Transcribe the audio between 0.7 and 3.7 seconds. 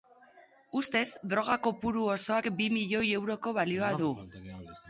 Ustez, droga kopuru osoak bi milioi euroko